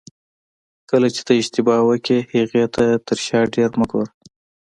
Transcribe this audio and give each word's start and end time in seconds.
کله 0.89 1.07
چې 1.15 1.21
ته 1.27 1.33
اشتباه 1.41 1.81
وکړې 1.85 2.17
هغې 2.33 2.65
ته 2.75 2.85
تر 3.07 3.17
شا 3.25 3.39
ډېر 3.55 3.69
مه 3.79 3.85
ګوره. 3.91 4.09